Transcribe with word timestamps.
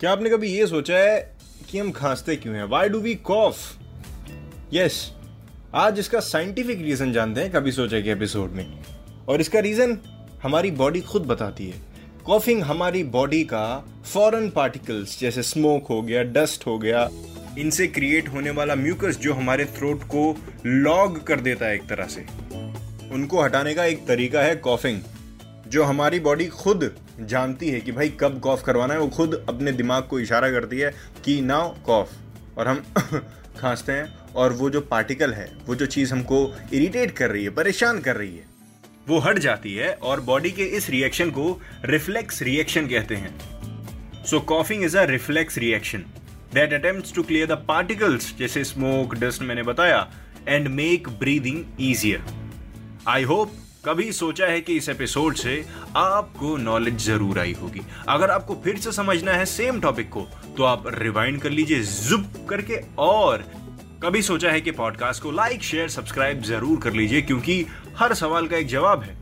क्या 0.00 0.12
आपने 0.12 0.30
कभी 0.30 0.48
ये 0.48 0.66
सोचा 0.66 0.98
है 0.98 1.16
कि 1.70 1.78
हम 1.78 1.90
खांसते 1.92 2.34
क्यों 2.36 2.54
हैं? 2.56 2.64
Why 2.64 2.88
do 2.88 2.98
we 2.98 3.14
cough 3.14 3.56
yes 4.72 4.94
आज 5.74 5.98
इसका 5.98 6.20
साइंटिफिक 6.20 6.80
रीजन 6.82 7.12
जानते 7.12 7.40
हैं 7.40 7.50
कभी 7.52 7.72
सोचा 7.72 8.00
के 8.00 8.10
एपिसोड 8.10 8.52
में। 8.52 8.66
और 9.28 9.40
इसका 9.40 9.60
रीजन 9.60 9.96
हमारी 10.42 10.70
बॉडी 10.70 11.00
खुद 11.00 11.26
बताती 11.26 11.68
है। 11.68 11.80
कॉफिंग 12.24 12.62
हमारी 12.62 13.04
बॉडी 13.10 13.42
का 13.44 13.66
फॉरेन 14.04 14.48
पार्टिकल्स 14.50 15.18
जैसे 15.20 15.42
स्मोक 15.42 15.88
हो 15.90 16.00
गया 16.02 16.22
डस्ट 16.22 16.66
हो 16.66 16.78
गया, 16.78 17.08
इनसे 17.58 17.86
क्रिएट 17.88 18.28
होने 18.28 18.50
वाला 18.50 18.74
म्यूकस 18.76 19.18
जो 19.18 19.34
हमारे 19.34 19.64
थ्रोट 19.76 20.04
को 20.06 20.34
लॉग 20.66 21.22
कर 21.26 21.40
देता 21.40 21.66
है 21.66 21.74
एक 21.74 21.86
तरह 21.88 22.06
से। 22.06 22.26
उनको 23.14 23.42
हटाने 23.42 23.74
का 23.74 23.84
एक 23.84 24.06
तरीका 24.06 24.42
है 24.42 24.56
कॉफिंग 24.56 25.00
जो 25.70 25.84
हमारी 25.84 26.18
बॉडी 26.20 26.46
खुद 26.46 26.90
जानती 27.20 27.68
है 27.70 27.80
कि 27.80 27.92
भाई 27.92 28.08
कब 28.20 28.38
कॉफ 28.40 28.62
करवाना 28.62 28.94
है, 28.94 29.00
वो 29.00 29.08
खुद 29.08 29.34
अपने 29.48 29.72
दिमाग 29.72 30.02
को 30.02 30.20
इशारा 30.20 30.50
करती 30.50 30.78
है 30.78 30.90
कि 31.24 31.40
नाउ 31.40 31.68
कॉफ 31.86 32.58
और 32.58 32.68
हम 32.68 32.82
खांसते 33.58 33.92
हैं 33.92 34.32
और 34.34 34.52
वो 34.52 34.70
जो 34.70 34.80
पार्टिकल 34.80 35.32
है, 35.32 35.50
वो 35.66 35.74
जो 35.74 35.86
चीज़ 35.86 36.14
हमको 36.14 36.38
इरिटेट 36.74 37.10
कर 37.10 37.30
रही 37.30 37.44
है, 37.44 37.50
परेशान 37.50 38.00
कर 38.00 38.16
रही 38.16 38.36
है, 38.36 38.44
वो 39.08 39.18
हट 39.18 39.38
जाती 39.38 39.74
है 39.74 39.92
और 39.92 40.20
बॉडी 40.20 40.50
के 40.50 40.64
इस 40.76 40.90
रिएक्शन 40.90 41.30
को 41.30 41.60
रिफ्लेक्स 41.84 42.42
रिएक्शन 42.42 42.86
कहते 42.86 43.16
हैं। 43.16 43.34
So 44.24 44.40
coughing 44.40 44.84
is 44.84 44.98
a 44.98 45.04
reflex 45.04 45.58
reaction 45.58 46.04
that 46.54 46.72
attempts 46.72 47.14
to 47.14 47.22
clear 47.22 47.46
the 47.46 47.64
particles 47.68 48.34
जैसे 48.38 48.64
स्मोक 48.64 49.14
डस्ट 49.14 49.42
मैंने 49.42 49.62
बताया 49.62 50.06
and 50.48 50.68
make 50.68 51.08
breathing 51.18 51.64
easier 51.80 52.24
I 53.08 53.22
hope 53.22 53.52
कभी 53.84 54.10
सोचा 54.12 54.46
है 54.46 54.60
कि 54.60 54.74
इस 54.76 54.88
एपिसोड 54.88 55.34
से 55.34 55.54
आपको 55.96 56.56
नॉलेज 56.56 56.96
ज़रूर 57.04 57.38
आई 57.38 57.52
होगी। 57.52 57.80
अगर 58.08 58.30
आपको 58.30 58.54
फिर 58.64 58.78
से 58.78 58.92
समझना 58.92 59.32
है 59.32 59.44
सेम 59.46 59.80
टॉपिक 59.80 60.08
को 60.08 60.26
तो 60.56 60.64
आप 60.64 60.84
रिवाइंड 60.94 61.40
कर 61.42 61.50
लीजिए 61.50 61.82
जुप 61.82 62.26
करके 62.50 62.80
और 62.98 63.44
कभी 64.02 64.22
सोचा 64.22 64.50
है 64.50 64.60
कि 64.60 64.70
पॉडकास्ट 64.72 65.22
को 65.22 65.30
लाइक 65.30 65.62
शेयर 65.62 65.88
सब्सक्राइब 65.88 66.42
ज़रूर 66.42 66.80
कर 66.80 66.92
लीजिए, 66.92 67.22
क्योंकि 67.22 67.64
हर 67.96 68.14
सवाल 68.14 68.48
का 68.48 68.56
एक 68.56 68.66
जवाब 68.66 69.02
है। 69.02 69.18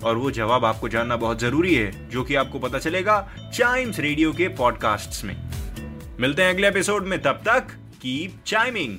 और 0.00 0.16
वो 0.16 0.30
जवाब 0.32 0.64
आपको 0.64 0.88
जानना 0.88 1.16
बहुत 1.16 1.40
ज़रूरी 1.40 1.74
है, 1.74 2.10
जो 2.10 2.22
कि 2.24 2.34
आपको 2.34 2.58
पता 2.58 2.78
चलेगा 2.78 3.20
चाइम्स 3.54 4.00
रेडियो 4.00 4.32
के 4.32 4.48
पॉडकास्ट्स 4.50 5.24
में। 5.24 5.36
मिलते 6.20 6.42
हैं 6.42 6.54
अगले 6.54 6.68
एपिसोड 6.68 7.06
में, 7.06 7.20
तब 7.22 7.42
तक 7.46 7.76
कीप 7.96 8.38
चाइमिंग 8.46 8.98